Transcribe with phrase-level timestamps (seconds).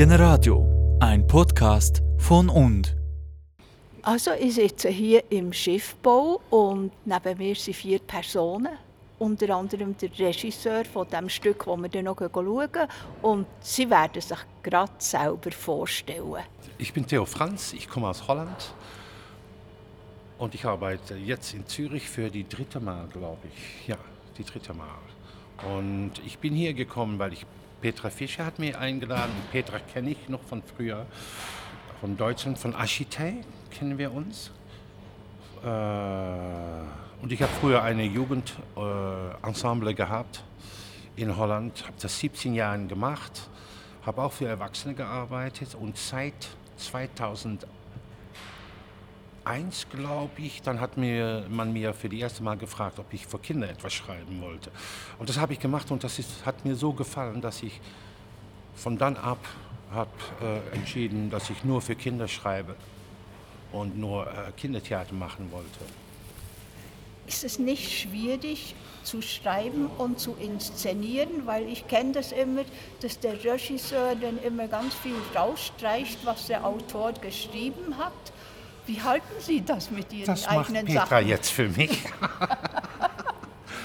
[0.00, 2.96] Generadio, ein Podcast von und.
[4.00, 8.78] Also ich sitze hier im Schiffbau und neben mir sind vier Personen,
[9.18, 12.88] unter anderem der Regisseur von dem Stück, das wir dann noch schauen
[13.20, 16.44] und sie werden sich gerade selber vorstellen.
[16.78, 18.72] Ich bin Theo Franz, ich komme aus Holland
[20.38, 23.88] und ich arbeite jetzt in Zürich für die dritte Mal, glaube ich.
[23.88, 23.98] Ja,
[24.38, 25.76] die dritte Mal.
[25.76, 27.44] Und ich bin hier gekommen, weil ich
[27.80, 29.32] Petra Fischer hat mir eingeladen.
[29.50, 31.06] Petra kenne ich noch von früher,
[32.00, 33.36] von Deutschland, von Architei
[33.70, 34.50] kennen wir uns.
[35.64, 35.66] Äh,
[37.22, 40.44] und ich habe früher eine Jugendensemble gehabt
[41.16, 43.48] in Holland, habe das 17 Jahre gemacht,
[44.04, 47.66] habe auch für Erwachsene gearbeitet und seit 2000
[49.44, 53.26] eins, glaube ich, dann hat mir, man mir für die erste Mal gefragt, ob ich
[53.26, 54.70] für Kinder etwas schreiben wollte.
[55.18, 57.80] Und das habe ich gemacht und das ist, hat mir so gefallen, dass ich
[58.74, 59.38] von dann ab
[59.92, 62.76] habe äh, entschieden, dass ich nur für Kinder schreibe
[63.72, 65.80] und nur äh, Kindertheater machen wollte.
[67.26, 72.62] Ist es nicht schwierig zu schreiben und zu inszenieren, weil ich kenne das immer,
[73.00, 78.12] dass der Regisseur dann immer ganz viel rausstreicht, was der Autor geschrieben hat
[78.86, 81.28] wie halten Sie das mit Ihren das eigenen macht Petra Sachen?
[81.28, 82.02] jetzt für mich.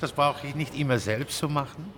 [0.00, 1.92] das brauche ich nicht immer selbst zu machen.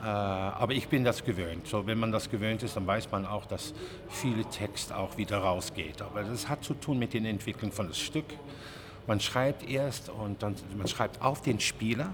[0.00, 1.66] Äh, aber ich bin das gewöhnt.
[1.66, 3.74] So, wenn man das gewöhnt ist, dann weiß man auch, dass
[4.08, 6.02] viel Text auch wieder rausgeht.
[6.02, 8.26] Aber das hat zu tun mit den Entwicklungen von das Stück.
[9.06, 12.12] Man schreibt erst und dann man schreibt auf den Spieler,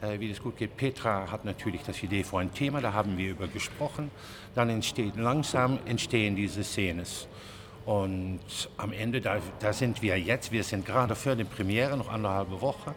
[0.00, 0.76] äh, wie das gut geht.
[0.76, 4.10] Petra hat natürlich das Idee vor ein Thema, da haben wir über gesprochen.
[4.54, 7.04] Dann entsteht langsam entstehen diese Szenen.
[7.88, 8.40] Und
[8.76, 12.50] am Ende, da, da sind wir jetzt, wir sind gerade für die Premiere, noch anderthalb
[12.60, 12.94] Woche.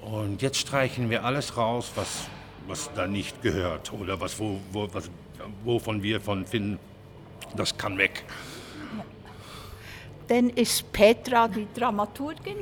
[0.00, 2.26] Und jetzt streichen wir alles raus, was,
[2.66, 5.10] was da nicht gehört oder was, wo, wo, was,
[5.64, 6.78] wovon wir von finden,
[7.56, 8.24] das kann weg.
[10.28, 12.56] Dann ist Petra die Dramaturgin.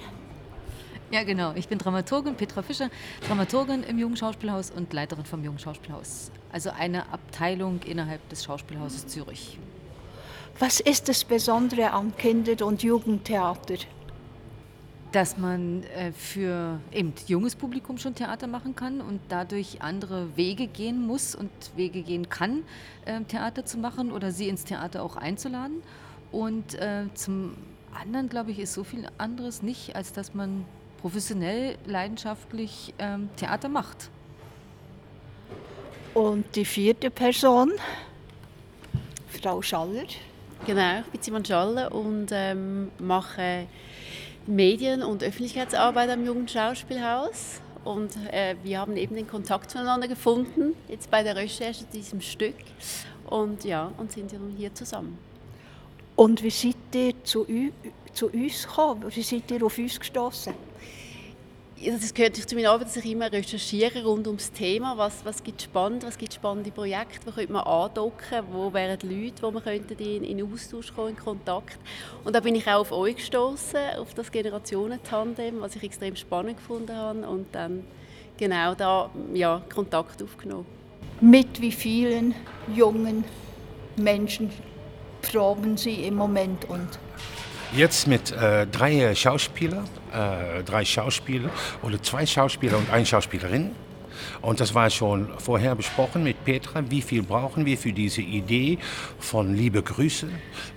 [1.12, 1.52] Ja, genau.
[1.54, 2.90] Ich bin Dramaturgin, Petra Fischer,
[3.28, 6.32] Dramaturgin im Jungen Schauspielhaus und Leiterin vom Jungen Schauspielhaus.
[6.50, 9.56] Also eine Abteilung innerhalb des Schauspielhauses Zürich.
[10.60, 13.74] Was ist das Besondere am Kinder- und Jugendtheater?
[15.10, 20.68] Dass man äh, für eben junges Publikum schon Theater machen kann und dadurch andere Wege
[20.68, 22.62] gehen muss und Wege gehen kann,
[23.04, 25.82] äh, Theater zu machen oder sie ins Theater auch einzuladen.
[26.30, 27.56] Und äh, zum
[27.92, 30.64] anderen, glaube ich, ist so viel anderes nicht, als dass man
[31.00, 34.08] professionell, leidenschaftlich ähm, Theater macht.
[36.14, 37.72] Und die vierte Person,
[39.26, 40.04] Frau Schaller.
[40.66, 43.66] Genau, ich bin Simon Schaller und ähm, mache
[44.46, 47.60] Medien- und Öffentlichkeitsarbeit am Jungen Schauspielhaus.
[47.84, 52.22] Und äh, wir haben eben den Kontakt zueinander gefunden, jetzt bei der Recherche zu diesem
[52.22, 52.54] Stück.
[53.26, 55.18] Und ja, und sind hier zusammen.
[56.16, 57.46] Und wie seid ihr zu,
[58.14, 59.04] zu uns gekommen?
[59.14, 60.54] Wie seid ihr auf uns gestoßen?
[61.82, 64.96] Das gehört zu meiner Arbeit, dass ich immer recherchiere rund ums Thema.
[64.96, 69.08] Was, was gibt spannend, was gibt spannende Projekte, wo könnte man andocken, wo wären die
[69.08, 71.78] Leute, wo man könnte in, in Austausch kommen, in Kontakt.
[72.24, 76.56] Und da bin ich auch auf euch gestoßen, auf das Generationentandem, was ich extrem spannend
[76.58, 77.84] gefunden habe und dann
[78.36, 80.66] genau da ja, Kontakt aufgenommen.
[81.20, 82.34] Mit wie vielen
[82.74, 83.24] jungen
[83.96, 84.50] Menschen
[85.22, 86.88] proben Sie im Moment und
[87.76, 91.50] Jetzt mit äh, drei Schauspielern, äh, drei Schauspieler
[91.82, 93.72] oder zwei Schauspieler und eine Schauspielerin.
[94.42, 98.78] Und das war schon vorher besprochen mit Petra, wie viel brauchen wir für diese Idee
[99.18, 100.28] von Liebe Grüße.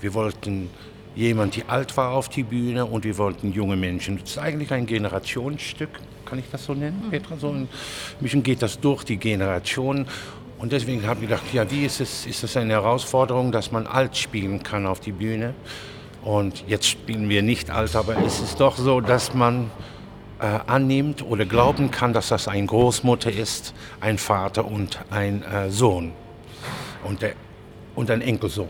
[0.01, 0.71] Wir wollten
[1.15, 4.17] jemand, die alt war auf die Bühne und wir wollten junge Menschen.
[4.17, 5.89] Das ist eigentlich ein Generationsstück,
[6.25, 7.11] kann ich das so nennen, mhm.
[7.11, 7.37] Petra?
[7.37, 7.67] So ein
[8.19, 10.07] bisschen geht das durch die Generationen.
[10.57, 13.85] Und deswegen habe ich gedacht, ja, wie ist es, ist es eine Herausforderung, dass man
[13.85, 15.53] alt spielen kann auf die Bühne?
[16.23, 19.71] Und jetzt spielen wir nicht alt, aber es ist doch so, dass man
[20.39, 25.69] äh, annimmt oder glauben kann, dass das ein Großmutter ist, ein Vater und ein äh,
[25.69, 26.11] Sohn
[27.03, 27.33] und, der,
[27.95, 28.69] und ein Enkelsohn.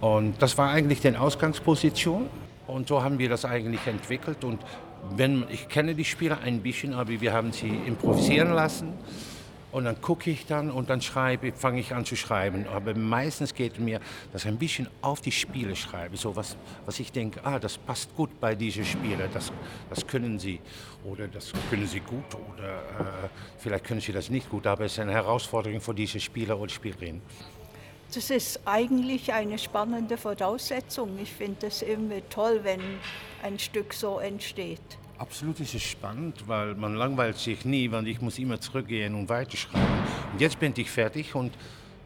[0.00, 2.28] Und das war eigentlich die Ausgangsposition.
[2.66, 4.42] Und so haben wir das eigentlich entwickelt.
[4.44, 4.60] Und
[5.16, 8.94] wenn, ich kenne die Spieler ein bisschen, aber wir haben sie improvisieren lassen.
[9.72, 12.66] Und dann gucke ich dann und dann schreibe, fange ich an zu schreiben.
[12.68, 14.00] Aber meistens geht mir,
[14.32, 16.16] dass ich ein bisschen auf die Spiele schreibe.
[16.18, 19.50] So was, was ich denke, ah, das passt gut bei diesen Spielern, das,
[19.88, 20.60] das können sie.
[21.04, 23.28] Oder das können sie gut oder äh,
[23.58, 24.66] vielleicht können sie das nicht gut.
[24.66, 27.22] Aber es ist eine Herausforderung für diese Spieler oder Spielerinnen.
[28.14, 31.18] Das ist eigentlich eine spannende Voraussetzung.
[31.18, 32.80] Ich finde es immer toll, wenn
[33.42, 34.80] ein Stück so entsteht.
[35.22, 39.28] Absolut ist es spannend, weil man langweilt sich nie, weil ich muss immer zurückgehen und
[39.28, 39.86] weiterschreiben.
[40.32, 41.52] Und jetzt bin ich fertig und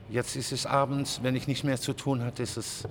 [0.09, 2.85] Jetzt ist es abends, wenn ich nichts mehr zu tun hatte, ist es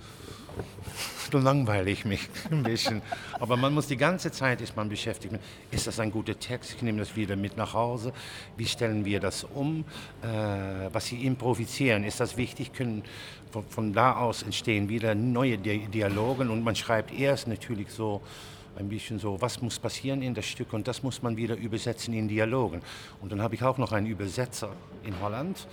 [1.32, 3.02] dann langweile ich mich ein bisschen.
[3.40, 5.34] Aber man muss die ganze Zeit ist man beschäftigt.
[5.72, 6.74] Ist das ein guter Text?
[6.76, 8.12] Ich nehme das wieder mit nach Hause.
[8.58, 9.86] Wie stellen wir das um?
[10.22, 10.28] Äh,
[10.92, 12.74] was sie improvisieren, ist das wichtig?
[12.74, 13.04] Können
[13.52, 18.22] von, von da aus entstehen wieder neue Di Dialogen und man schreibt erst natürlich so
[18.76, 22.14] ein bisschen so, was muss passieren in das Stück und das muss man wieder übersetzen
[22.14, 22.82] in Dialogen.
[23.22, 24.72] Und dann habe ich auch noch einen Übersetzer
[25.04, 25.68] in Holland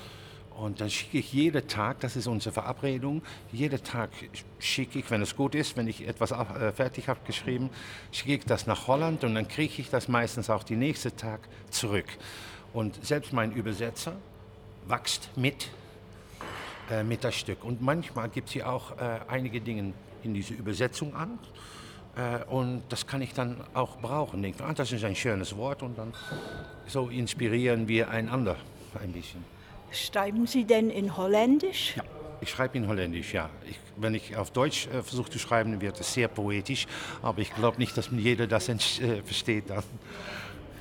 [0.57, 3.23] und dann schicke ich jeden Tag, das ist unsere Verabredung,
[3.53, 4.11] jeden Tag
[4.59, 7.71] schicke ich, wenn es gut ist, wenn ich etwas äh, fertig habe geschrieben,
[8.11, 11.41] schicke ich das nach Holland und dann kriege ich das meistens auch den nächsten Tag
[11.71, 12.07] zurück.
[12.73, 14.15] Und selbst mein Übersetzer
[14.87, 15.71] wächst mit,
[16.91, 17.65] äh, mit das Stück.
[17.65, 21.39] Und manchmal gibt sie auch äh, einige Dinge in diese Übersetzung an.
[22.17, 24.43] Äh, und das kann ich dann auch brauchen.
[24.43, 26.13] Denke, ah, das ist ein schönes Wort und dann
[26.87, 28.57] so inspirieren wir einander
[29.01, 29.45] ein bisschen.
[29.91, 31.97] Schreiben Sie denn in Holländisch?
[31.97, 32.03] Ja,
[32.41, 33.49] ich schreibe in Holländisch, ja.
[33.69, 36.87] Ich, wenn ich auf Deutsch äh, versuche zu schreiben, wird es sehr poetisch,
[37.23, 39.83] aber ich glaube nicht, dass jeder das äh, versteht dann.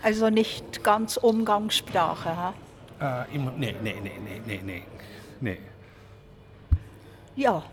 [0.04, 2.54] Also nicht ganz Umgangssprache, ha?
[3.00, 4.84] Äh, im, nee, nee, nee, nee, nee, nee,
[5.40, 5.58] nee.
[7.36, 7.64] Ja,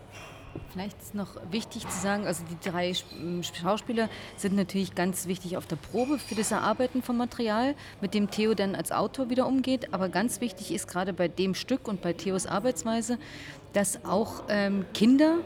[0.71, 2.93] Vielleicht ist noch wichtig zu sagen, also die drei
[3.41, 4.07] Schauspieler
[4.37, 8.53] sind natürlich ganz wichtig auf der Probe für das Erarbeiten von Material, mit dem Theo
[8.53, 9.93] dann als Autor wieder umgeht.
[9.95, 13.17] Aber ganz wichtig ist gerade bei dem Stück und bei Theos Arbeitsweise,
[13.73, 15.37] dass auch ähm, Kinder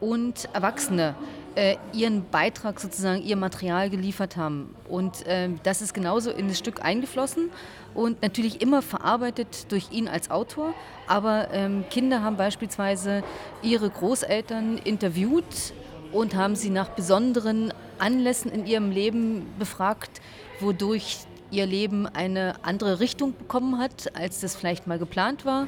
[0.00, 1.14] und Erwachsene
[1.54, 4.74] äh, ihren Beitrag sozusagen, ihr Material geliefert haben.
[4.88, 7.50] Und äh, das ist genauso in das Stück eingeflossen
[7.94, 10.74] und natürlich immer verarbeitet durch ihn als Autor.
[11.06, 13.22] Aber ähm, Kinder haben beispielsweise
[13.62, 15.72] ihre Großeltern interviewt
[16.12, 20.20] und haben sie nach besonderen Anlässen in ihrem Leben befragt,
[20.60, 21.18] wodurch
[21.50, 25.66] ihr Leben eine andere Richtung bekommen hat, als das vielleicht mal geplant war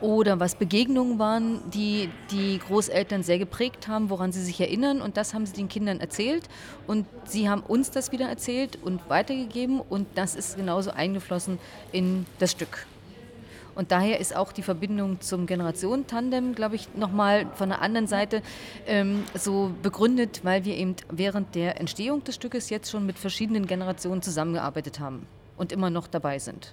[0.00, 5.00] oder was Begegnungen waren, die die Großeltern sehr geprägt haben, woran sie sich erinnern.
[5.00, 6.48] Und das haben sie den Kindern erzählt.
[6.86, 9.80] Und sie haben uns das wieder erzählt und weitergegeben.
[9.80, 11.58] Und das ist genauso eingeflossen
[11.92, 12.86] in das Stück.
[13.76, 18.40] Und daher ist auch die Verbindung zum Generationentandem, glaube ich, nochmal von der anderen Seite
[18.86, 23.66] ähm, so begründet, weil wir eben während der Entstehung des Stückes jetzt schon mit verschiedenen
[23.66, 25.26] Generationen zusammengearbeitet haben
[25.58, 26.72] und immer noch dabei sind.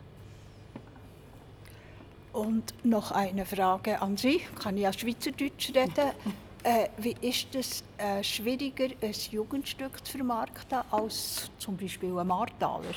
[2.34, 6.12] Und noch eine Frage an Sie, kann ich auch Schweizerdeutsch reden.
[6.66, 12.94] Äh, wie ist es äh, schwieriger, ein Jugendstück zu vermarkten als zum Beispiel ein Martaler?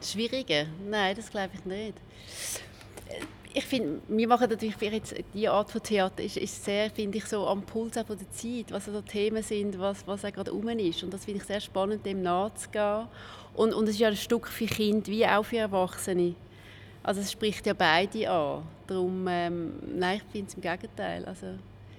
[0.00, 0.64] Schwieriger?
[0.88, 1.98] Nein, das glaube ich nicht.
[3.52, 7.26] Ich finde, wir machen natürlich jetzt diese Art von Theater ist, ist sehr, finde ich,
[7.26, 10.70] so am Puls von der Zeit, was also Themen sind, was, was auch gerade rum
[10.70, 11.02] ist.
[11.02, 13.08] Und das finde ich sehr spannend, dem nachzugehen.
[13.52, 16.34] Und, und es ist ja ein Stück für Kinder wie auch für Erwachsene.
[17.02, 18.62] Also es spricht ja beide an.
[18.86, 21.24] Darum, ähm, nein, ich finde es im Gegenteil.
[21.24, 21.46] Also,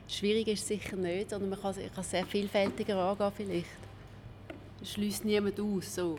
[0.07, 3.65] schwierig ist es sicher nicht, sondern man kann, kann sehr vielfältiger angehen vielleicht.
[4.80, 5.95] Das schließt niemand aus.
[5.95, 6.18] So.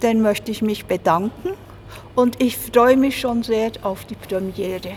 [0.00, 1.54] Dann möchte ich mich bedanken
[2.14, 4.96] und ich freue mich schon sehr auf die Premiere.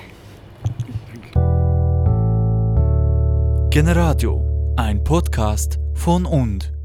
[3.69, 6.78] Generadio, ein Podcast von und.